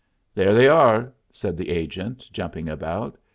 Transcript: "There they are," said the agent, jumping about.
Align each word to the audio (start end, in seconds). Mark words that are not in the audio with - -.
"There 0.33 0.55
they 0.55 0.67
are," 0.67 1.13
said 1.31 1.57
the 1.57 1.69
agent, 1.69 2.27
jumping 2.33 2.67
about. 2.67 3.19